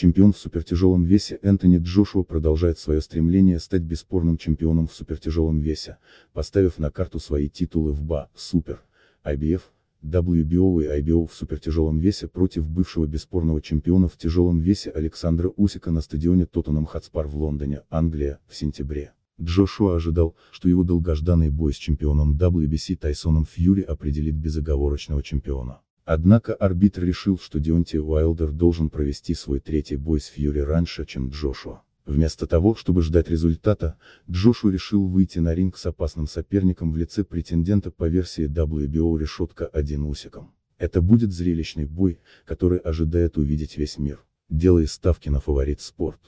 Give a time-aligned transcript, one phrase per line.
[0.00, 5.98] Чемпион в супертяжелом весе Энтони Джошуа продолжает свое стремление стать бесспорным чемпионом в супертяжелом весе,
[6.32, 8.82] поставив на карту свои титулы в БА, Супер,
[9.24, 9.60] IBF,
[10.02, 15.90] WBO и IBO в супертяжелом весе против бывшего бесспорного чемпиона в тяжелом весе Александра Усика
[15.90, 19.12] на стадионе Тоттенхэм Хотспар в Лондоне, Англия, в сентябре.
[19.38, 25.82] Джошуа ожидал, что его долгожданный бой с чемпионом WBC Тайсоном Фьюри определит безоговорочного чемпиона.
[26.04, 31.28] Однако арбитр решил, что Дионти Уайлдер должен провести свой третий бой с Фьюри раньше, чем
[31.28, 31.82] Джошуа.
[32.06, 33.96] Вместо того, чтобы ждать результата,
[34.28, 39.66] Джошуа решил выйти на ринг с опасным соперником в лице претендента по версии WBO решетка
[39.66, 40.52] 1 Усиком.
[40.78, 46.20] Это будет зрелищный бой, который ожидает увидеть весь мир, делая ставки на фаворит спорт.